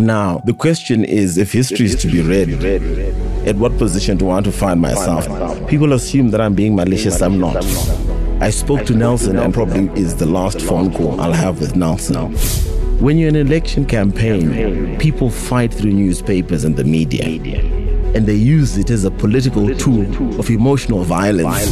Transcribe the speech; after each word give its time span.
Now, 0.00 0.40
the 0.44 0.54
question 0.54 1.04
is 1.04 1.36
if 1.36 1.52
history 1.52 1.86
is 1.86 1.96
to 1.96 2.08
be 2.08 2.22
read, 2.22 2.50
at 3.46 3.56
what 3.56 3.76
position 3.76 4.16
do 4.16 4.26
I 4.26 4.28
want 4.28 4.46
to 4.46 4.52
find 4.52 4.80
myself? 4.80 5.26
People 5.68 5.92
assume 5.92 6.30
that 6.30 6.40
I'm 6.40 6.54
being 6.54 6.74
malicious. 6.74 7.20
I'm 7.20 7.38
not. 7.38 7.56
I 8.40 8.48
spoke 8.48 8.86
to 8.86 8.94
Nelson, 8.94 9.38
and 9.38 9.52
probably 9.52 9.90
is 10.00 10.16
the 10.16 10.26
last 10.26 10.62
phone 10.62 10.92
call 10.94 11.20
I'll 11.20 11.32
have 11.32 11.60
with 11.60 11.76
Nelson. 11.76 12.34
When 12.98 13.18
you're 13.18 13.28
in 13.28 13.36
an 13.36 13.46
election 13.46 13.84
campaign, 13.84 14.98
people 14.98 15.28
fight 15.30 15.72
through 15.72 15.92
newspapers 15.92 16.64
and 16.64 16.76
the 16.76 16.84
media, 16.84 17.24
and 18.14 18.26
they 18.26 18.34
use 18.34 18.78
it 18.78 18.90
as 18.90 19.04
a 19.04 19.10
political 19.10 19.74
tool 19.76 20.40
of 20.40 20.48
emotional 20.48 21.04
violence 21.04 21.68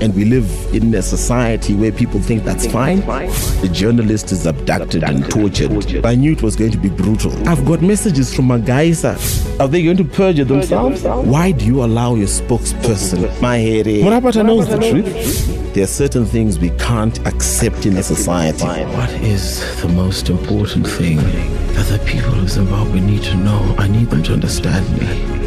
and 0.00 0.14
we 0.14 0.24
live 0.24 0.48
in 0.74 0.94
a 0.94 1.02
society 1.02 1.74
where 1.74 1.92
people 1.92 2.20
think 2.20 2.44
that's 2.44 2.66
fine, 2.66 3.00
the 3.00 3.70
journalist 3.72 4.32
is 4.32 4.46
abducted 4.46 5.02
and 5.02 5.28
tortured. 5.30 6.04
I 6.04 6.14
knew 6.14 6.32
it 6.32 6.42
was 6.42 6.56
going 6.56 6.72
to 6.72 6.78
be 6.78 6.88
brutal. 6.88 7.32
I've 7.48 7.64
got 7.64 7.82
messages 7.82 8.34
from 8.34 8.48
Magaisa. 8.48 9.16
Are 9.60 9.68
they 9.68 9.82
going 9.82 9.96
to 9.96 10.04
perjure 10.04 10.44
themselves? 10.44 11.02
Why 11.02 11.52
do 11.52 11.64
you 11.64 11.84
allow 11.84 12.14
your 12.14 12.28
spokesperson, 12.28 13.22
my 13.40 13.58
Mahere? 13.58 14.02
Murapata 14.02 14.44
knows 14.44 14.68
the 14.68 14.78
truth. 14.78 15.74
There 15.74 15.84
are 15.84 15.86
certain 15.86 16.24
things 16.24 16.58
we 16.58 16.70
can't 16.70 17.18
accept 17.26 17.84
in 17.86 17.96
a 17.96 18.02
society. 18.02 18.64
What 18.64 19.10
is 19.22 19.60
the 19.82 19.88
most 19.88 20.30
important 20.30 20.86
thing 20.86 21.16
that 21.16 21.86
the 21.88 21.98
people 22.06 22.32
of 22.38 22.48
Zimbabwe 22.50 23.00
need 23.00 23.22
to 23.24 23.34
know? 23.34 23.74
I 23.78 23.88
need 23.88 24.08
them 24.10 24.22
to 24.24 24.32
understand 24.32 24.86
me. 24.98 25.45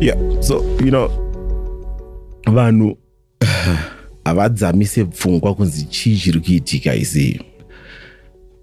Yeah. 0.00 0.40
So, 0.40 0.62
you 0.80 0.90
know, 0.90 1.08
vanhu 2.46 2.96
havadzamise 4.24 5.04
pfungwa 5.04 5.54
kunzi 5.54 5.84
chii 5.84 6.16
chiri 6.18 6.40
kuitika 6.40 6.92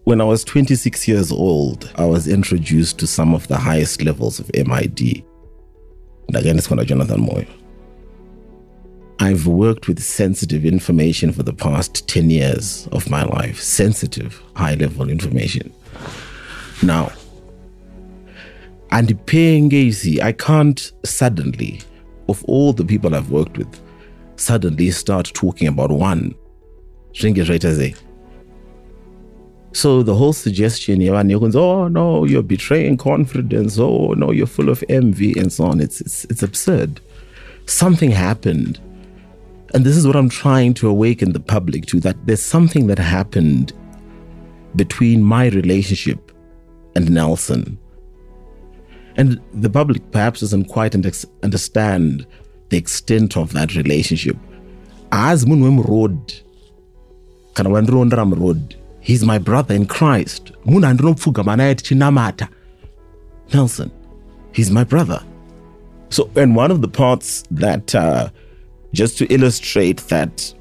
when 0.05 0.21
i 0.21 0.27
was 0.27 0.43
26 0.45 1.11
years 1.11 1.31
old 1.31 1.89
i 1.95 2.09
was 2.09 2.27
introduced 2.27 2.97
to 2.97 3.07
some 3.07 3.35
of 3.35 3.47
the 3.47 3.55
highest 3.55 4.01
levels 4.01 4.39
of 4.39 4.49
mid 4.53 5.23
ndakaendeswa 6.29 6.77
najonathan 6.77 7.19
moyo. 7.19 7.45
I've 9.19 9.45
worked 9.45 9.87
with 9.87 9.99
sensitive 9.99 10.65
information 10.65 11.31
for 11.31 11.43
the 11.43 11.53
past 11.53 12.07
10 12.07 12.31
years 12.31 12.87
of 12.91 13.07
my 13.09 13.23
life. 13.23 13.61
Sensitive 13.61 14.41
high 14.55 14.73
level 14.73 15.09
information. 15.09 15.71
Now 16.81 17.11
and 18.91 19.25
paying 19.25 19.69
Pengezi, 19.69 20.21
I 20.21 20.33
can't 20.33 20.91
suddenly, 21.05 21.81
of 22.27 22.43
all 22.45 22.73
the 22.73 22.83
people 22.83 23.15
I've 23.15 23.31
worked 23.31 23.57
with, 23.57 23.81
suddenly 24.35 24.91
start 24.91 25.31
talking 25.33 25.67
about 25.67 25.91
one. 25.91 26.35
So 29.73 30.03
the 30.03 30.15
whole 30.15 30.33
suggestion, 30.33 31.01
oh 31.01 31.87
no, 31.87 32.25
you're 32.25 32.43
betraying 32.43 32.97
confidence, 32.97 33.79
oh 33.79 34.13
no, 34.13 34.31
you're 34.31 34.47
full 34.47 34.69
of 34.69 34.83
envy, 34.89 35.39
and 35.39 35.51
so 35.51 35.65
on. 35.65 35.79
It's, 35.79 36.01
it's 36.01 36.25
it's 36.25 36.43
absurd. 36.43 36.99
Something 37.67 38.11
happened. 38.11 38.79
And 39.73 39.85
this 39.85 39.95
is 39.95 40.05
what 40.05 40.17
I'm 40.17 40.27
trying 40.27 40.73
to 40.75 40.89
awaken 40.89 41.31
the 41.31 41.39
public 41.39 41.85
to 41.87 42.01
that 42.01 42.17
there's 42.25 42.43
something 42.43 42.87
that 42.87 42.99
happened 42.99 43.71
between 44.75 45.23
my 45.23 45.47
relationship 45.47 46.33
and 46.97 47.09
Nelson 47.09 47.77
and 49.17 49.39
the 49.53 49.69
public 49.69 50.11
perhaps 50.11 50.39
doesn't 50.39 50.65
quite 50.65 50.95
understand 50.95 52.25
the 52.69 52.77
extent 52.77 53.37
of 53.37 53.53
that 53.53 53.75
relationship. 53.75 54.37
As 55.11 55.45
munhu 55.45 55.87
road, 55.87 56.33
kana 57.55 57.69
wandironda 57.69 58.39
road, 58.39 58.75
he's 59.01 59.23
my 59.25 59.37
brother 59.37 59.75
in 59.75 59.85
Christ. 59.85 60.51
Nelson, 63.53 63.91
he's 64.53 64.71
my 64.71 64.83
brother. 64.83 65.21
So, 66.09 66.29
and 66.35 66.55
one 66.55 66.71
of 66.71 66.81
the 66.81 66.87
parts 66.87 67.43
that, 67.51 67.93
uh, 67.95 68.29
just 68.93 69.17
to 69.17 69.25
illustrate 69.33 69.99
that 70.07 70.53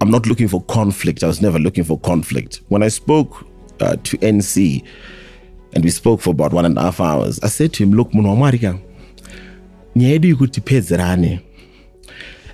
I'm 0.00 0.10
not 0.10 0.26
looking 0.26 0.48
for 0.48 0.62
conflict, 0.64 1.24
I 1.24 1.26
was 1.26 1.40
never 1.40 1.58
looking 1.58 1.84
for 1.84 1.98
conflict. 2.00 2.60
When 2.68 2.82
I 2.82 2.88
spoke 2.88 3.46
uh, 3.80 3.96
to 4.02 4.18
NC, 4.18 4.84
and 5.74 5.84
we 5.84 5.90
spoke 5.90 6.20
for 6.20 6.30
about 6.30 6.52
one 6.52 6.64
and 6.64 6.78
a 6.78 6.82
half 6.82 7.00
hours. 7.00 7.38
I 7.42 7.48
said 7.48 7.72
to 7.74 7.84
him, 7.84 7.92
Look, 7.92 8.12
munhu 8.12 8.28
wamwarika 8.28 8.78
nyaya 9.96 10.18
tipedzerane. 10.50 11.40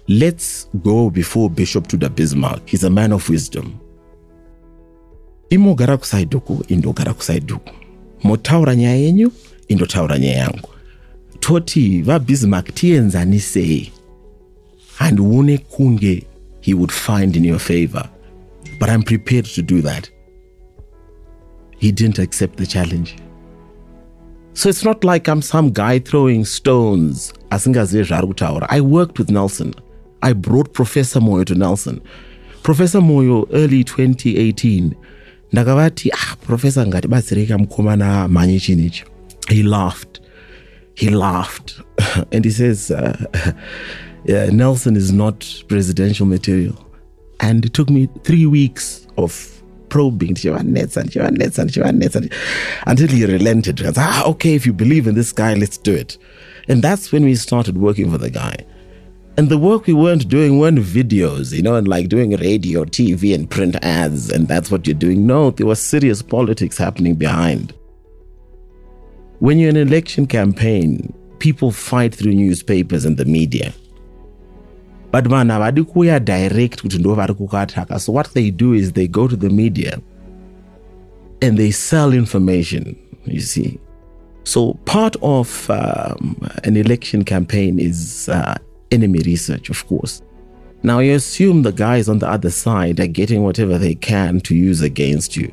Let's 0.09 0.69
go 0.83 1.11
before 1.11 1.49
bishop 1.51 1.87
tudor 1.89 2.09
bismarck. 2.09 2.69
He's 2.69 2.85
a 2.85 2.91
man 2.91 3.13
of 3.13 3.29
wisdom. 3.29 3.79
Imogara 5.51 5.97
kusaidhi 5.97 6.37
uku 6.37 6.65
indogara 6.69 7.15
kusaidhi 7.15 7.53
uku 7.53 7.71
motaura 8.23 8.77
nyaya 8.77 8.97
yenyu 8.97 9.33
indotaura 9.69 10.19
nyaya 10.19 10.37
yangu. 10.39 10.69
Toti 11.41 12.03
vabismarck 12.03 12.75
tienzanisei 12.75 13.93
handione 14.99 15.59
kunge 15.59 16.25
he 16.61 16.75
would 16.75 16.93
find 16.93 17.37
in 17.37 17.45
your 17.45 17.59
favor. 17.61 18.09
But 18.79 18.89
i'm 18.89 19.03
prepared 19.03 19.45
to 19.45 19.63
do 19.63 19.83
that 19.83 20.12
he 21.83 21.91
didn't 21.91 22.21
accept 22.21 22.57
the 22.59 22.67
challenge. 22.67 23.17
So 24.55 24.69
it's 24.69 24.85
not 24.85 25.03
like 25.03 25.27
I'm 25.29 25.43
some 25.43 25.71
guy 25.71 25.99
throwing 25.99 26.45
stones. 26.45 27.35
I 27.51 28.81
worked 28.81 29.19
with 29.19 29.31
Nelson. 29.31 29.75
I 30.23 30.33
brought 30.33 30.73
Professor 30.73 31.19
Moyo 31.19 31.45
to 31.47 31.57
Nelson. 31.57 32.01
Professor 32.63 33.01
Moyo, 33.01 33.49
early 33.53 33.83
2018, 33.83 34.95
ndakavati 35.53 36.11
ah 36.13 36.37
professor 36.37 36.87
ngatibatsirei 36.87 37.47
mukomana 37.59 38.29
mhanye 38.29 38.61
chinichi 38.61 39.05
he 39.49 39.63
laughed 39.63 40.21
he 40.95 41.11
laughed 41.11 41.83
and 42.33 42.45
he 42.45 42.51
says 42.51 42.91
uh, 42.91 43.17
yeah, 44.25 44.51
nelson 44.51 44.97
is 44.97 45.13
not 45.13 45.65
presidential 45.69 46.27
material 46.27 46.75
and 47.41 47.65
it 47.65 47.73
took 47.73 47.91
me 47.91 48.09
three 48.23 48.47
weeks 48.47 49.07
of 49.17 49.62
probing 49.93 50.35
you 50.39 50.53
want 50.53 50.69
net 50.69 50.97
until 52.87 53.09
he 53.09 53.25
relented. 53.27 53.79
He 53.79 53.87
ah, 53.99 54.25
okay, 54.25 54.55
if 54.55 54.65
you 54.65 54.73
believe 54.73 55.07
in 55.07 55.15
this 55.15 55.33
guy, 55.33 55.53
let's 55.53 55.77
do 55.77 55.95
it. 55.95 56.17
And 56.67 56.83
that's 56.83 57.13
when 57.13 57.25
we 57.25 57.35
started 57.35 57.77
working 57.77 58.11
for 58.11 58.17
the 58.17 58.31
guy. 58.31 58.57
And 59.37 59.51
the 59.51 59.59
work 59.59 59.87
we 59.87 59.93
weren't 59.93 60.31
doing 60.31 60.59
weren't 60.59 60.79
videos, 60.79 61.53
you 61.53 61.61
know, 61.61 61.75
and 61.75 61.87
like 61.87 62.09
doing 62.09 62.31
radio, 62.31 62.87
TV, 62.87 63.35
and 63.35 63.51
print 63.51 63.77
ads, 63.83 64.31
and 64.31 64.49
that's 64.49 64.71
what 64.71 64.87
you're 64.87 64.95
doing. 64.95 65.27
No, 65.27 65.51
there 65.51 65.67
was 65.67 65.79
serious 65.79 66.23
politics 66.23 66.79
happening 66.79 67.15
behind. 67.15 67.75
When 69.41 69.59
you're 69.59 69.69
in 69.69 69.77
an 69.77 69.89
election 69.89 70.27
campaign, 70.27 71.13
people 71.39 71.71
fight 71.71 72.15
through 72.15 72.33
newspapers 72.33 73.05
and 73.05 73.19
the 73.19 73.27
media 73.27 73.75
but 75.13 75.25
vanhu 75.25 75.53
havadi 75.53 75.83
kuuya 75.83 76.21
direct 76.21 76.83
kuti 76.83 76.99
ndo 76.99 77.15
vari 77.15 77.35
kukataka. 77.35 78.01
So 78.01 78.13
what 78.13 78.33
they 78.33 78.51
do 78.51 78.75
is 78.75 78.93
they 78.93 79.07
go 79.07 79.29
to 79.29 79.37
the 79.37 79.51
media 79.51 79.99
and 81.43 81.59
they 81.59 81.71
sell 81.71 82.15
information 82.15 82.97
you 83.27 83.41
see. 83.41 83.79
So 84.45 84.75
part 84.85 85.17
of 85.23 85.71
um, 85.71 86.37
an 86.65 86.77
election 86.77 87.25
campaign 87.25 87.79
is 87.79 88.29
uh, 88.29 88.55
enemy 88.91 89.21
research 89.21 89.71
of 89.71 89.87
course. 89.87 90.23
Now 90.83 90.99
you 91.01 91.15
assume 91.15 91.63
the 91.63 91.73
guys 91.73 92.09
on 92.09 92.19
the 92.19 92.29
other 92.29 92.51
side 92.51 92.99
are 92.99 93.07
getting 93.07 93.43
whatever 93.43 93.79
they 93.79 93.95
can 93.95 94.41
to 94.41 94.55
use 94.55 94.81
against 94.81 95.37
you. 95.37 95.53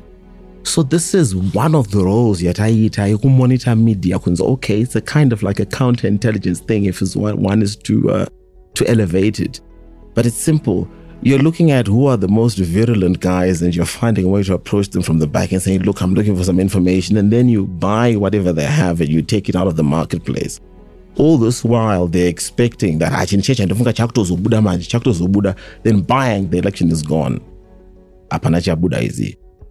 So 0.62 0.82
this 0.82 1.14
is 1.14 1.36
one 1.36 1.74
of 1.74 1.90
the 1.90 2.02
roles 2.02 2.40
yataiita 2.40 3.14
yekumonitor 3.14 3.78
media. 3.78 4.18
Okay 4.26 4.80
it's 4.80 4.96
a 4.96 5.02
kind 5.02 5.32
of 5.34 5.42
like 5.42 5.60
a 5.60 5.66
counterintelligence 5.66 6.66
thing 6.66 6.86
if 6.86 7.00
one, 7.14 7.42
one 7.42 7.62
is 7.62 7.76
to 7.76 8.10
uh, 8.10 8.26
to 8.80 8.90
elevate 8.90 9.40
it. 9.40 9.60
But 10.14 10.26
it's 10.26 10.36
simple. 10.36 10.88
You're 11.22 11.38
looking 11.38 11.70
at 11.70 11.86
who 11.86 12.06
are 12.06 12.16
the 12.16 12.28
most 12.28 12.56
virulent 12.58 13.20
guys 13.20 13.60
and 13.60 13.76
you're 13.76 13.84
finding 13.84 14.24
a 14.24 14.28
way 14.28 14.42
to 14.44 14.54
approach 14.54 14.88
them 14.88 15.02
from 15.02 15.18
the 15.18 15.26
back 15.26 15.52
and 15.52 15.60
saying, 15.60 15.82
Look, 15.82 16.00
I'm 16.00 16.14
looking 16.14 16.34
for 16.34 16.44
some 16.44 16.58
information. 16.58 17.18
And 17.18 17.30
then 17.30 17.48
you 17.50 17.66
buy 17.66 18.16
whatever 18.16 18.52
they 18.52 18.64
have 18.64 19.00
and 19.00 19.10
you 19.10 19.20
take 19.20 19.50
it 19.50 19.54
out 19.54 19.66
of 19.66 19.76
the 19.76 19.84
marketplace. 19.84 20.60
All 21.16 21.36
this 21.36 21.62
while 21.62 22.06
they're 22.06 22.28
expecting 22.28 22.98
that 22.98 23.12
ah, 23.12 23.26
then 25.82 26.00
buying 26.00 26.50
the 26.50 26.58
election 26.58 26.90
is 26.90 27.02
gone. 27.02 27.40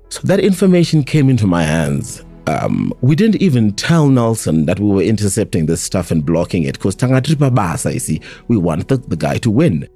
So 0.09 0.21
that 0.23 0.39
information 0.39 1.03
came 1.03 1.29
into 1.29 1.47
my 1.47 1.63
hands 1.63 2.23
um, 2.49 2.93
we 3.01 3.15
didn't 3.15 3.41
even 3.41 3.73
tell 3.73 4.07
Nelson 4.09 4.65
that 4.65 4.79
we 4.79 4.89
were 4.89 5.01
intercepting 5.01 5.65
this 5.65 5.81
stuff 5.81 6.11
and 6.11 6.25
blocking 6.25 6.63
it 6.63 6.73
because 6.73 6.95
Tangatripa 6.95 7.53
Basa, 7.53 7.93
you 7.93 7.99
see, 7.99 8.21
we 8.47 8.57
wanted 8.57 9.09
the 9.09 9.15
guy 9.15 9.37
to 9.39 9.51
win. 9.51 9.87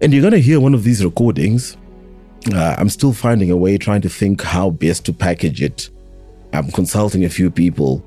And 0.00 0.12
you're 0.12 0.22
going 0.22 0.32
to 0.32 0.40
hear 0.40 0.60
one 0.60 0.74
of 0.74 0.84
these 0.84 1.04
recordings. 1.04 1.76
Uh, 2.52 2.74
I'm 2.78 2.88
still 2.88 3.12
finding 3.12 3.50
a 3.50 3.56
way, 3.56 3.78
trying 3.78 4.02
to 4.02 4.08
think 4.08 4.42
how 4.42 4.70
best 4.70 5.06
to 5.06 5.12
package 5.12 5.62
it. 5.62 5.90
I'm 6.52 6.70
consulting 6.72 7.24
a 7.24 7.30
few 7.30 7.50
people. 7.50 8.04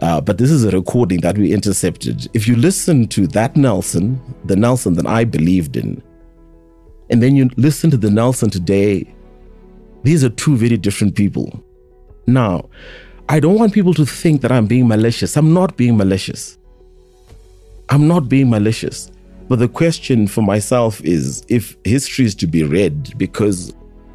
Uh, 0.00 0.20
but 0.20 0.38
this 0.38 0.50
is 0.50 0.64
a 0.64 0.70
recording 0.70 1.20
that 1.20 1.38
we 1.38 1.52
intercepted. 1.52 2.28
If 2.34 2.46
you 2.46 2.56
listen 2.56 3.08
to 3.08 3.26
that 3.28 3.56
Nelson, 3.56 4.20
the 4.44 4.56
Nelson 4.56 4.94
that 4.94 5.06
I 5.06 5.24
believed 5.24 5.76
in, 5.76 6.02
and 7.10 7.22
then 7.22 7.36
you 7.36 7.50
listen 7.56 7.90
to 7.90 7.96
the 7.96 8.10
Nelson 8.10 8.50
today 8.50 9.06
These 10.02 10.24
are 10.24 10.30
two 10.30 10.56
very 10.56 10.76
different 10.76 11.14
people. 11.16 11.62
Now, 12.26 12.68
I 13.30 13.40
don't 13.40 13.56
want 13.56 13.74
people 13.74 13.92
to 13.94 14.06
think 14.06 14.40
that 14.40 14.50
I'm 14.50 14.66
being 14.66 14.88
malicious. 14.88 15.36
I'm 15.36 15.52
not 15.52 15.76
being 15.76 15.96
malicious. 15.98 16.56
I'm 17.90 18.08
not 18.08 18.28
being 18.28 18.48
malicious. 18.48 19.10
But 19.48 19.58
the 19.58 19.68
question 19.68 20.26
for 20.26 20.42
myself 20.42 21.02
is 21.04 21.42
if 21.48 21.76
history 21.84 22.24
is 22.24 22.34
to 22.36 22.46
be 22.46 22.62
read, 22.62 23.16
because 23.18 23.74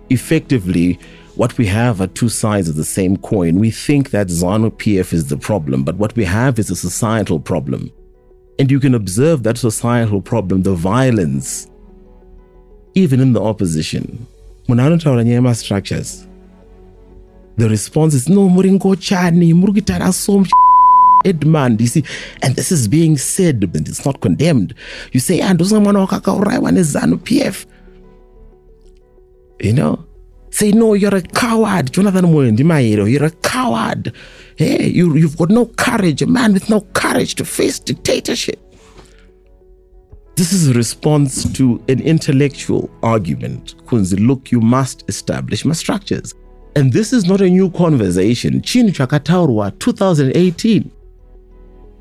effectively, 0.10 1.00
what 1.36 1.58
we 1.58 1.66
have 1.68 2.02
are 2.02 2.08
two 2.08 2.30
sides 2.30 2.70
of 2.70 2.76
the 2.76 2.84
same 2.84 3.18
coin. 3.18 3.60
We 3.60 3.72
think 3.72 4.12
that 4.12 4.28
ZANU 4.28 4.72
PF 4.78 5.14
is 5.14 5.28
the 5.28 5.38
problem, 5.38 5.84
but 5.84 5.96
what 5.96 6.16
we 6.16 6.24
have 6.26 6.58
is 6.60 6.70
a 6.70 6.76
societal 6.76 7.40
problem. 7.40 7.92
And 8.60 8.70
you 8.70 8.80
can 8.80 8.94
observe 8.94 9.44
that 9.44 9.58
societal 9.58 10.22
problem, 10.22 10.62
the 10.62 10.76
violence, 10.76 11.70
even 12.94 13.20
in 13.20 13.34
the 13.34 13.42
opposition. 13.42 14.28
Nyaya 14.68 15.56
structures. 15.56 16.28
The 17.58 17.70
response 17.70 18.16
is 18.16 18.30
no 18.30 18.50
muringo 18.50 18.96
chani 18.96 19.54
murukitara 19.54 20.12
som 20.14 20.46
Edmund, 21.26 21.80
you 21.80 21.88
see, 21.88 22.04
and 22.42 22.56
this 22.56 22.72
is 22.72 22.88
being 22.88 23.18
said, 23.18 23.64
and 23.74 23.88
it's 23.88 24.06
not 24.06 24.20
condemned. 24.20 24.74
You 25.14 25.20
say, 25.20 25.40
ah, 25.42 25.50
and 25.50 25.60
mwana 25.60 26.06
wakakauraiwa 26.06 26.72
nezanu 26.72 27.18
PF. 27.18 27.66
You 29.62 29.74
know, 29.74 30.06
say 30.50 30.72
no 30.72 30.94
you're 30.96 31.16
a 31.16 31.22
coward. 31.22 31.94
Jonathan 31.94 32.26
you're 32.26 33.26
a 33.26 33.32
coward. 33.42 34.12
Hey 34.58 34.90
you, 34.90 35.16
you've 35.16 35.38
got 35.38 35.50
no 35.50 35.68
courage. 35.68 36.22
A 36.22 36.28
man 36.28 36.54
with 36.54 36.70
no 36.70 36.82
courage 36.94 37.36
to 37.36 37.46
face 37.46 37.80
dictatorship. 37.80 38.60
This 40.36 40.52
is 40.52 40.70
a 40.70 40.74
response 40.74 41.50
to 41.54 41.82
an 41.88 42.02
intellectual 42.02 42.90
argument 43.04 43.76
kunzi. 43.86 44.20
Look 44.20 44.52
you 44.52 44.60
must 44.60 45.06
establish 45.08 45.64
my 45.64 45.74
structures 45.74 46.34
and 46.76 46.92
this 46.92 47.14
is 47.14 47.26
not 47.26 47.42
a 47.42 47.50
new 47.50 47.70
conversation. 47.70 48.62
Chinhu 48.62 48.92
chakataurwa 48.92 49.72
2018 49.80 50.90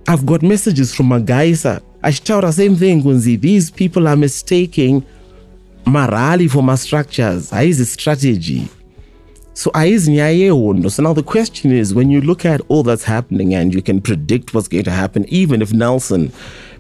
i've 0.08 0.26
got 0.26 0.42
messages 0.42 0.94
from 0.94 1.08
magaisa. 1.08 1.80
Achitaura 2.02 2.52
same 2.52 2.76
thing 2.76 3.02
kunzi 3.02 3.40
these 3.40 3.70
people 3.70 4.08
are 4.08 4.16
mistaking 4.16 5.04
marali 5.84 6.50
for 6.50 6.62
my 6.62 6.74
structures. 6.74 7.50
Haizi 7.50 7.84
strategy. 7.84 8.68
So 9.54 9.70
haizi 9.70 10.12
nyaya 10.12 10.30
yehondo 10.30 10.90
so 10.90 11.02
now 11.02 11.12
the 11.12 11.22
question 11.22 11.72
is 11.72 11.94
when 11.94 12.10
you 12.10 12.20
look 12.20 12.46
at 12.46 12.60
all 12.68 12.82
that's 12.82 13.04
happening 13.04 13.54
and 13.54 13.74
you 13.74 13.82
can 13.82 14.00
predict 14.00 14.54
what's 14.54 14.68
going 14.68 14.84
to 14.84 14.90
happen 14.90 15.26
even 15.28 15.60
if 15.60 15.72
nelson 15.74 16.32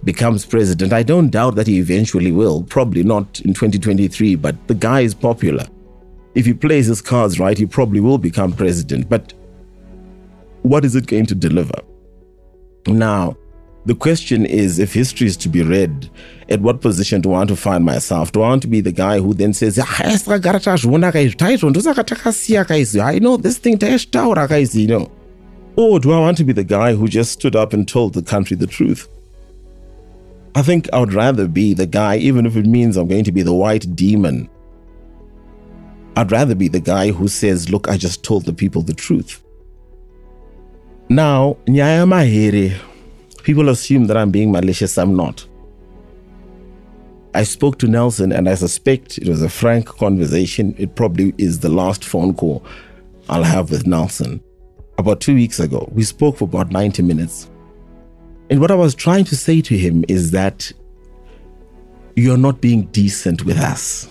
becomes 0.04 0.46
president 0.46 0.92
i 0.92 1.02
don't 1.02 1.28
doubt 1.28 1.54
that 1.56 1.66
he 1.66 1.78
eventually 1.78 2.32
will. 2.32 2.62
Probably 2.62 3.02
not 3.02 3.40
in 3.40 3.52
2023 3.52 4.36
but 4.36 4.56
the 4.68 4.74
guy 4.74 5.02
is 5.02 5.14
popular 5.14 5.66
if 6.34 6.46
he 6.46 6.54
plays 6.54 6.86
his 6.86 7.02
cards 7.02 7.38
right 7.38 7.58
he 7.58 7.66
probably 7.66 8.00
will 8.00 8.18
become 8.18 8.52
president 8.52 9.08
but 9.08 9.32
what 10.62 10.84
is 10.84 10.94
it 10.96 11.06
going 11.06 11.26
to 11.26 11.34
deliver 11.34 11.80
now 12.86 13.36
the 13.84 13.94
question 13.96 14.46
is 14.46 14.78
if 14.78 14.94
history 14.94 15.26
is 15.26 15.36
to 15.38 15.48
be 15.48 15.62
read, 15.62 16.08
at 16.48 16.60
what 16.60 16.80
position 16.80 17.20
do 17.20 17.30
I 17.30 17.38
want 17.38 17.48
to 17.48 17.56
find 17.56 17.84
myself? 17.84 18.30
Do 18.30 18.42
I 18.42 18.50
want 18.50 18.62
to 18.62 18.68
be 18.68 18.80
the 18.80 18.92
guy 18.92 19.18
who 19.18 19.34
then 19.34 19.52
says, 19.52 19.76
ah, 19.82 20.02
I 23.00 23.18
know 23.18 23.36
this 23.36 23.58
thing, 23.58 23.78
you 23.80 24.86
know? 24.86 25.10
Or 25.74 25.98
do 25.98 26.12
I 26.12 26.20
want 26.20 26.36
to 26.36 26.44
be 26.44 26.52
the 26.52 26.62
guy 26.62 26.94
who 26.94 27.08
just 27.08 27.32
stood 27.32 27.56
up 27.56 27.72
and 27.72 27.88
told 27.88 28.14
the 28.14 28.22
country 28.22 28.56
the 28.56 28.68
truth? 28.68 29.08
I 30.54 30.62
think 30.62 30.88
I 30.92 31.00
would 31.00 31.14
rather 31.14 31.48
be 31.48 31.74
the 31.74 31.86
guy, 31.86 32.18
even 32.18 32.46
if 32.46 32.56
it 32.56 32.66
means 32.66 32.96
I'm 32.96 33.08
going 33.08 33.24
to 33.24 33.32
be 33.32 33.42
the 33.42 33.54
white 33.54 33.96
demon. 33.96 34.48
I'd 36.16 36.30
rather 36.32 36.54
be 36.54 36.68
the 36.68 36.80
guy 36.80 37.10
who 37.10 37.28
says, 37.28 37.70
Look, 37.70 37.88
I 37.88 37.96
just 37.96 38.22
told 38.22 38.44
the 38.44 38.52
people 38.52 38.82
the 38.82 38.94
truth. 38.94 39.42
Now, 41.08 41.56
Nyaya 41.66 42.06
Mahere 42.06 42.78
People 43.42 43.68
assume 43.70 44.06
that 44.06 44.16
I'm 44.16 44.30
being 44.30 44.52
malicious. 44.52 44.96
I'm 44.96 45.16
not. 45.16 45.44
I 47.34 47.42
spoke 47.42 47.78
to 47.78 47.88
Nelson, 47.88 48.30
and 48.30 48.48
I 48.48 48.54
suspect 48.54 49.18
it 49.18 49.26
was 49.26 49.42
a 49.42 49.48
frank 49.48 49.86
conversation. 49.86 50.74
It 50.78 50.94
probably 50.94 51.34
is 51.38 51.58
the 51.58 51.68
last 51.68 52.04
phone 52.04 52.34
call 52.34 52.64
I'll 53.28 53.42
have 53.42 53.70
with 53.70 53.86
Nelson. 53.86 54.40
About 54.98 55.20
two 55.20 55.34
weeks 55.34 55.58
ago, 55.58 55.88
we 55.92 56.04
spoke 56.04 56.36
for 56.36 56.44
about 56.44 56.70
90 56.70 57.02
minutes. 57.02 57.50
And 58.50 58.60
what 58.60 58.70
I 58.70 58.74
was 58.74 58.94
trying 58.94 59.24
to 59.24 59.36
say 59.36 59.60
to 59.62 59.76
him 59.76 60.04
is 60.08 60.30
that 60.32 60.70
you're 62.14 62.36
not 62.36 62.60
being 62.60 62.82
decent 62.86 63.44
with 63.44 63.58
us. 63.58 64.08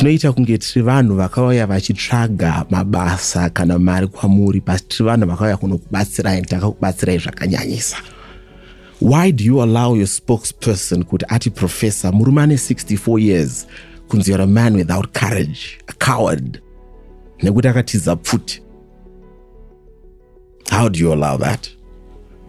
Tinoita 0.00 0.32
kunge 0.32 0.58
tiri 0.58 0.82
vanhu 0.82 1.14
vakauya 1.14 1.66
vachitsvaga 1.66 2.64
mabasa 2.70 3.50
kana 3.50 3.78
mari 3.78 4.06
kwamuri 4.06 4.60
basi 4.60 4.84
tiri 4.84 5.04
vanhu 5.04 5.26
vakauya 5.26 5.56
kunokubatsirai 5.56 6.42
takakubatsirai 6.42 7.18
zvakanyanyisa. 7.18 7.96
Why 9.00 9.30
do 9.32 9.44
you 9.44 9.62
allow 9.62 9.94
your 9.94 10.06
spokesperson 10.06 11.04
kuti 11.04 11.26
ati 11.28 11.50
professor 11.50 12.12
murume 12.12 12.42
ane 12.42 12.54
64 12.54 13.20
years 13.20 13.66
kunzi 14.08 14.30
you're 14.30 14.44
a 14.44 14.46
man 14.46 14.74
without 14.74 15.12
courage 15.12 15.78
a 15.88 15.92
coward 15.92 16.62
nekuti 17.42 17.68
akatiza 17.68 18.16
pfuti? 18.16 18.60
How 20.70 20.88
do 20.88 20.98
you 20.98 21.12
allow 21.12 21.36
that? 21.36 21.68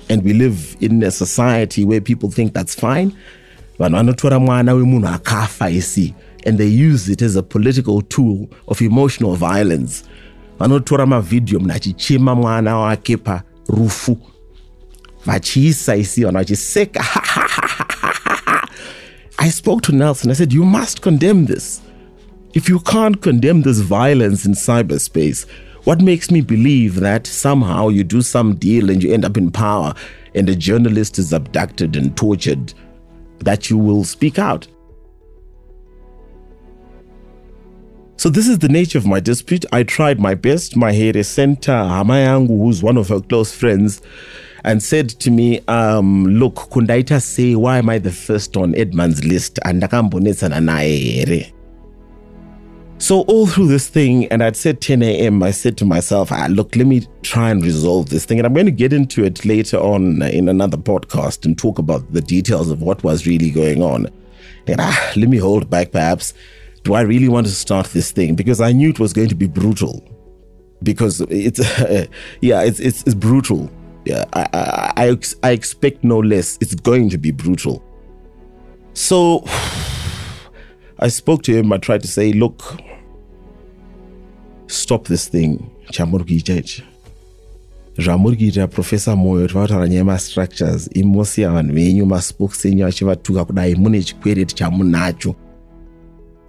And 0.09 0.23
we 0.23 0.33
live 0.33 0.77
in 0.79 1.03
a 1.03 1.11
society 1.11 1.85
where 1.85 2.01
people 2.01 2.29
think 2.29 2.53
that's 2.53 2.75
fine. 2.75 3.11
Vanhu 3.79 3.97
vanotora 3.97 4.39
mwana 4.39 4.73
wemunhu 4.73 5.07
akafa 5.07 5.69
isi 5.69 6.13
and 6.45 6.57
they 6.57 6.67
use 6.67 7.09
it 7.09 7.21
as 7.21 7.35
a 7.35 7.43
political 7.43 8.01
tool 8.01 8.49
of 8.67 8.81
emotional 8.81 9.35
violence. 9.35 10.03
Vanotora 10.59 11.05
mavhidhiyo 11.05 11.59
munhu 11.59 11.75
achichema 11.75 12.35
mwana 12.35 12.77
wake 12.77 13.17
parufu 13.17 14.17
vachiisa 15.25 15.95
isi 15.95 16.23
vanhu 16.23 16.37
vachiseka. 16.37 17.05
I 19.37 19.51
spoke 19.51 19.81
to 19.81 19.91
nelson. 19.91 20.31
I 20.31 20.35
said 20.35 20.53
you 20.53 20.65
must 20.65 21.01
condemn 21.01 21.45
this. 21.45 21.81
If 22.53 22.69
you 22.69 22.79
can't 22.79 23.21
condemn 23.21 23.63
this 23.63 23.79
violence 23.79 24.45
in 24.45 24.53
cyberspace 24.53 25.47
what 25.83 26.01
makes 26.01 26.29
me 26.29 26.41
believe 26.41 26.99
that 26.99 27.25
somehow 27.25 27.89
you 27.89 28.03
do 28.03 28.21
some 28.21 28.55
deal 28.55 28.91
and 28.91 29.03
you 29.03 29.11
end 29.11 29.25
up 29.25 29.35
in 29.35 29.49
power 29.49 29.93
and 30.35 30.47
a 30.47 30.55
journalist 30.55 31.17
is 31.17 31.33
abducted 31.33 31.95
and 31.95 32.15
tortured 32.15 32.73
that 33.39 33.69
you 33.69 33.77
will 33.77 34.03
speak 34.03 34.37
out 34.37 34.67
So 38.21 38.29
this 38.29 38.47
is 38.47 38.59
the 38.59 38.69
nature 38.69 38.99
of 38.99 39.07
my 39.07 39.19
dispute. 39.19 39.65
I 39.71 39.81
tried 39.81 40.19
my 40.19 40.35
best. 40.35 40.75
My 40.75 40.91
hair 40.91 41.23
center, 41.23 41.71
Hamayangu, 41.71 42.49
who's 42.49 42.83
one 42.83 42.95
of 42.95 43.09
her 43.09 43.19
close 43.19 43.51
friends, 43.51 43.99
and 44.63 44.83
said 44.83 45.09
to 45.21 45.31
me, 45.31 45.61
um, 45.67 46.27
look, 46.27 46.53
kundaita 46.69 47.19
say, 47.19 47.55
why 47.55 47.79
am 47.79 47.89
I 47.89 47.97
the 47.97 48.11
first 48.11 48.55
on 48.55 48.75
Edmund's 48.75 49.25
list? 49.25 49.57
And 49.65 49.81
so 52.99 53.21
all 53.21 53.47
through 53.47 53.69
this 53.69 53.87
thing, 53.87 54.27
and 54.27 54.43
I'd 54.43 54.55
said 54.55 54.81
10 54.81 55.01
a.m., 55.01 55.41
I 55.41 55.49
said 55.49 55.75
to 55.79 55.85
myself, 55.85 56.31
ah, 56.31 56.45
look, 56.47 56.75
let 56.75 56.85
me 56.85 57.07
try 57.23 57.49
and 57.49 57.63
resolve 57.63 58.09
this 58.09 58.25
thing. 58.25 58.37
And 58.37 58.45
I'm 58.45 58.53
going 58.53 58.67
to 58.67 58.71
get 58.71 58.93
into 58.93 59.23
it 59.23 59.43
later 59.45 59.77
on 59.77 60.21
in 60.21 60.47
another 60.47 60.77
podcast 60.77 61.43
and 61.43 61.57
talk 61.57 61.79
about 61.79 62.13
the 62.13 62.21
details 62.21 62.69
of 62.69 62.83
what 62.83 63.03
was 63.03 63.25
really 63.25 63.49
going 63.49 63.81
on. 63.81 64.05
And 64.67 64.79
ah, 64.79 65.11
let 65.15 65.27
me 65.27 65.37
hold 65.37 65.71
back 65.71 65.91
perhaps 65.91 66.35
do 66.83 66.93
I 66.93 67.01
really 67.01 67.27
want 67.27 67.47
to 67.47 67.53
start 67.53 67.87
this 67.87 68.11
thing? 68.11 68.35
Because 68.35 68.61
I 68.61 68.71
knew 68.71 68.89
it 68.89 68.99
was 68.99 69.13
going 69.13 69.29
to 69.29 69.35
be 69.35 69.47
brutal. 69.47 70.03
Because 70.83 71.21
it's, 71.29 71.59
yeah, 72.41 72.61
it's, 72.61 72.79
it's, 72.79 73.03
it's 73.03 73.13
brutal. 73.13 73.69
Yeah, 74.05 74.25
I, 74.33 74.47
I, 74.53 75.09
I, 75.09 75.17
I 75.43 75.51
expect 75.51 76.03
no 76.03 76.19
less. 76.19 76.57
It's 76.59 76.73
going 76.73 77.09
to 77.09 77.17
be 77.17 77.31
brutal. 77.31 77.83
So 78.93 79.43
I 80.99 81.07
spoke 81.07 81.43
to 81.43 81.53
him. 81.55 81.71
I 81.71 81.77
tried 81.77 82.01
to 82.01 82.07
say, 82.07 82.33
look, 82.33 82.79
stop 84.67 85.05
this 85.05 85.27
thing. 85.27 85.71
chamurikuita 85.91 86.83
zvamuri 87.97 88.37
kuita 88.37 88.67
profesa 88.67 89.15
moyo 89.15 89.47
tivataura 89.47 89.87
nyaya 89.87 89.99
yemastructures 89.99 90.89
imosiya 90.93 91.51
vanhu 91.51 91.73
venyu 91.73 92.05
maspokes 92.05 92.65
enyu 92.65 92.85
achivatuka 92.85 93.45
kudai 93.45 93.75
mune 93.75 94.03
chikwereti 94.03 94.55
chamunacho 94.55 95.35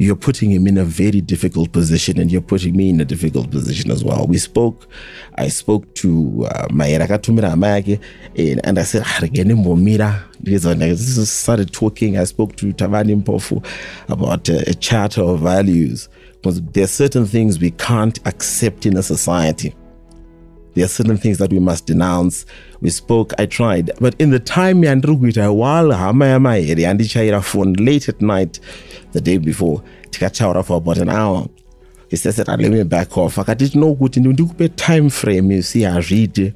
you're 0.02 0.16
putting 0.16 0.50
him 0.50 0.66
in 0.66 0.78
a 0.78 0.84
very 0.84 1.20
difficult 1.20 1.72
position 1.72 2.18
and 2.18 2.30
you're 2.30 2.40
putting 2.40 2.76
me 2.76 2.90
in 2.90 3.00
a 3.00 3.04
difficult 3.04 3.50
position 3.50 3.90
as 3.90 4.04
well. 4.04 4.26
We 4.26 4.38
spoke, 4.38 4.88
I 5.36 5.48
spoke 5.48 5.94
to 5.96 6.46
uh, 6.50 6.68
Amayake 6.68 8.00
and 8.64 8.78
I 8.78 8.82
said, 8.82 9.02
Mbomira. 9.02 10.24
I 10.44 10.94
started 11.24 11.72
talking. 11.72 12.18
I 12.18 12.24
spoke 12.24 12.56
to 12.56 12.72
Tavani 12.72 13.22
Mpofu 13.22 13.64
about 14.08 14.50
uh, 14.50 14.64
a 14.66 14.74
charter 14.74 15.22
of 15.22 15.40
values 15.40 16.08
because 16.32 16.60
there 16.60 16.84
are 16.84 16.88
certain 16.88 17.26
things 17.26 17.60
we 17.60 17.70
can't 17.70 18.18
accept 18.26 18.86
in 18.86 18.96
a 18.96 19.02
society. 19.02 19.74
There 20.74 20.84
are 20.84 20.88
certain 20.88 21.16
things 21.18 21.38
that 21.38 21.52
we 21.52 21.58
must 21.58 21.86
denounce. 21.86 22.46
We 22.80 22.90
spoke, 22.90 23.32
I 23.38 23.46
tried. 23.46 23.90
But 24.00 24.14
in 24.18 24.30
the 24.30 24.38
time 24.40 24.82
yandiri 24.82 25.16
kuita 25.18 25.54
while 25.54 25.92
hama 25.92 26.24
yamahere 26.26 26.76
yandichaira 26.78 27.42
phone 27.42 27.72
late 27.74 28.08
at 28.08 28.20
night 28.22 28.60
the 29.12 29.20
day 29.20 29.38
before 29.38 29.82
tikataura 30.10 30.64
for 30.64 30.76
about 30.78 30.98
an 30.98 31.08
hour 31.08 31.46
he 32.08 32.16
says 32.16 32.36
that 32.36 32.48
let 32.48 32.58
me 32.70 32.82
back 32.84 33.16
off 33.16 33.36
akati 33.38 33.68
tinokuti 33.68 34.20
ndikupe 34.20 34.68
time 34.68 35.10
frame 35.10 35.54
you 35.54 35.62
see 35.62 35.82
hazviite 35.82 36.54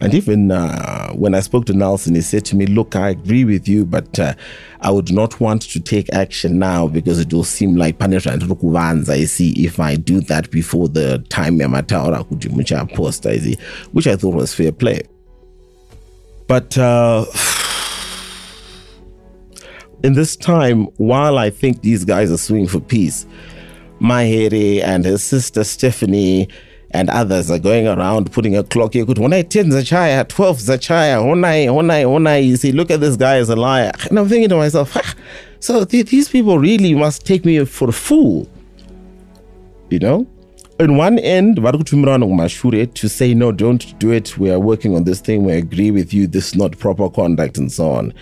and 0.00 0.14
even 0.14 0.50
uh, 0.50 1.12
when 1.12 1.34
I 1.34 1.40
spoke 1.40 1.64
to 1.66 1.72
Nelson, 1.72 2.14
he 2.14 2.20
said 2.20 2.44
to 2.46 2.56
me, 2.56 2.66
Look, 2.66 2.94
I 2.94 3.10
agree 3.10 3.44
with 3.44 3.66
you, 3.66 3.86
but 3.86 4.18
uh, 4.18 4.34
I 4.80 4.90
would 4.90 5.10
not 5.10 5.40
want 5.40 5.62
to 5.62 5.80
take 5.80 6.12
action 6.12 6.58
now 6.58 6.86
because 6.86 7.18
it 7.18 7.32
will 7.32 7.44
seem 7.44 7.76
like 7.76 7.98
punishment 7.98 8.42
I 9.08 9.24
see 9.24 9.52
if 9.64 9.80
I 9.80 9.96
do 9.96 10.20
that 10.22 10.50
before 10.50 10.88
the 10.88 11.24
time 11.30 11.56
which 13.92 14.06
I 14.06 14.16
thought 14.16 14.34
was 14.34 14.54
fair 14.54 14.70
play. 14.70 15.02
But 16.46 16.76
uh, 16.76 17.24
in 20.02 20.12
this 20.12 20.36
time, 20.36 20.84
while 20.98 21.38
I 21.38 21.48
think 21.48 21.80
these 21.80 22.04
guys 22.04 22.30
are 22.30 22.36
suing 22.36 22.66
for 22.66 22.80
peace, 22.80 23.24
Mahere 23.98 24.82
and 24.82 25.06
his 25.06 25.24
sister 25.24 25.64
Stephanie 25.64 26.50
and 26.96 27.10
others 27.10 27.50
are 27.50 27.58
going 27.58 27.86
around 27.86 28.32
putting 28.32 28.56
a 28.56 28.64
clock 28.64 28.94
here. 28.94 29.04
When 29.04 29.34
I 29.34 29.42
10 29.42 29.70
Zachaya, 29.70 30.26
12 30.26 30.56
Zachaya, 30.56 31.28
when 31.28 31.44
I, 31.44 31.68
when 31.68 31.90
I, 31.90 32.06
when 32.06 32.26
I, 32.26 32.38
you 32.38 32.56
see, 32.56 32.72
look 32.72 32.90
at 32.90 33.00
this 33.00 33.16
guy 33.16 33.36
as 33.36 33.50
a 33.50 33.56
liar. 33.56 33.92
And 34.08 34.18
I'm 34.18 34.30
thinking 34.30 34.48
to 34.48 34.56
myself, 34.56 34.96
ah, 34.96 35.14
so 35.60 35.84
th- 35.84 36.06
these 36.06 36.30
people 36.30 36.58
really 36.58 36.94
must 36.94 37.26
take 37.26 37.44
me 37.44 37.62
for 37.66 37.90
a 37.90 37.92
fool. 37.92 38.48
You 39.90 39.98
know? 39.98 40.26
On 40.80 40.96
one 40.96 41.18
end, 41.18 41.56
to 41.56 43.08
say, 43.08 43.34
no, 43.34 43.52
don't 43.52 43.98
do 43.98 44.10
it. 44.10 44.38
We 44.38 44.50
are 44.50 44.58
working 44.58 44.96
on 44.96 45.04
this 45.04 45.20
thing. 45.20 45.44
We 45.44 45.52
agree 45.52 45.90
with 45.90 46.14
you. 46.14 46.26
This 46.26 46.48
is 46.48 46.54
not 46.54 46.78
proper 46.78 47.10
conduct 47.10 47.58
and 47.58 47.70
so 47.70 47.90
on. 47.90 48.14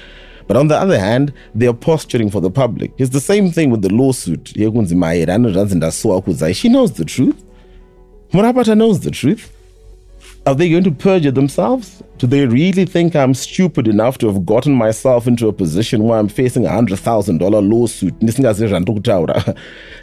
But 0.48 0.56
on 0.56 0.66
the 0.66 0.76
other 0.76 0.98
hand, 0.98 1.32
they 1.54 1.68
are 1.68 1.72
posturing 1.72 2.28
for 2.28 2.40
the 2.40 2.50
public. 2.50 2.92
It's 2.98 3.10
the 3.10 3.20
same 3.20 3.52
thing 3.52 3.70
with 3.70 3.82
the 3.82 3.94
lawsuit. 3.94 4.48
She 4.48 4.64
knows 6.68 6.92
the 6.92 7.04
truth. 7.04 7.43
Murapata 8.34 8.76
knows 8.76 8.98
the 8.98 9.12
truth. 9.12 9.52
Are 10.44 10.56
they 10.56 10.68
going 10.68 10.82
to 10.82 10.90
perjure 10.90 11.30
themselves? 11.30 12.02
Do 12.18 12.26
they 12.26 12.44
really 12.46 12.84
think 12.84 13.14
I'm 13.14 13.32
stupid 13.32 13.86
enough 13.86 14.18
to 14.18 14.26
have 14.26 14.44
gotten 14.44 14.74
myself 14.74 15.28
into 15.28 15.46
a 15.46 15.52
position 15.52 16.02
where 16.02 16.18
I'm 16.18 16.26
facing 16.26 16.66
a 16.66 16.70
$100,000 16.70 17.70
lawsuit? 17.70 18.18
Do 18.18 18.26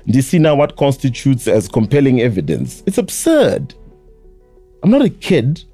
you 0.05 0.21
see 0.21 0.39
now 0.39 0.55
what 0.55 0.77
constitutes 0.77 1.45
as 1.50 1.67
compelling 1.67 2.21
evidence? 2.21 2.83
It's 2.85 2.97
absurd. 2.97 3.73
I'm 4.81 4.91
not 4.91 5.01
a 5.01 5.09
kid. 5.09 5.65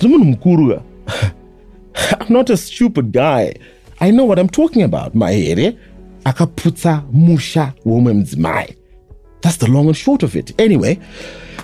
I'm 0.00 1.32
not 2.28 2.50
a 2.50 2.56
stupid 2.56 3.10
guy. 3.10 3.54
I 4.00 4.12
know 4.12 4.24
what 4.24 4.38
I'm 4.38 4.48
talking 4.48 4.82
about. 4.82 5.14
Mahere 5.16 5.58
eh? 5.58 5.72
akaputsa 6.24 7.02
musha 7.12 7.74
womemdzimai. 7.84 8.76
That's 9.42 9.56
the 9.56 9.70
long 9.70 9.86
and 9.86 9.96
short 9.96 10.22
of 10.22 10.36
it. 10.36 10.52
Anyway, 10.60 10.98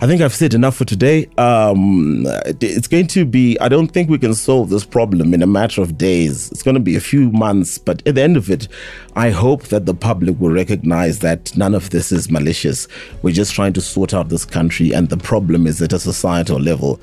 I 0.01 0.07
think 0.07 0.21
I've 0.21 0.35
said 0.35 0.53
enough 0.53 0.77
for 0.77 0.85
today. 0.85 1.27
Um, 1.39 2.25
it's 2.61 2.87
going 2.87 3.07
to 3.09 3.25
be, 3.25 3.59
I 3.61 3.69
don't 3.69 3.89
think 3.89 4.11
we 4.11 4.19
can 4.19 4.35
solve 4.35 4.69
this 4.69 4.85
problem 4.85 5.33
in 5.33 5.43
a 5.43 5.47
matter 5.47 5.81
of 5.81 5.97
days. 5.97 6.51
It's 6.53 6.63
going 6.63 6.75
to 6.75 6.81
be 6.81 6.97
a 6.97 7.01
few 7.01 7.31
months, 7.31 7.79
but 7.79 8.07
at 8.07 8.15
the 8.15 8.23
end 8.23 8.37
of 8.37 8.51
it, 8.51 8.69
I 9.15 9.31
hope 9.31 9.65
that 9.69 9.87
the 9.87 9.95
public 9.95 10.39
will 10.39 10.51
recognize 10.53 11.21
that 11.21 11.57
none 11.57 11.75
of 11.75 11.91
this 11.91 12.13
is 12.13 12.31
malicious. 12.31 12.89
We're 13.23 13.35
just 13.35 13.55
trying 13.55 13.73
to 13.75 13.81
sort 13.81 14.13
out 14.13 14.29
this 14.29 14.45
country, 14.45 14.93
and 14.93 15.09
the 15.09 15.17
problem 15.17 15.67
is 15.67 15.81
at 15.81 15.93
a 15.93 15.99
societal 15.99 16.61
level. 16.61 17.01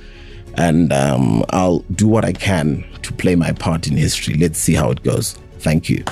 And 0.56 0.94
um, 0.94 1.44
I'll 1.50 1.80
do 1.96 2.08
what 2.08 2.26
I 2.26 2.34
can 2.34 2.86
to 3.02 3.12
play 3.14 3.36
my 3.36 3.54
part 3.54 3.88
in 3.88 3.98
history. 3.98 4.36
Let's 4.36 4.60
see 4.60 4.76
how 4.76 4.92
it 4.92 5.02
goes. 5.02 5.34
Thank 5.58 5.90
you. 5.90 6.04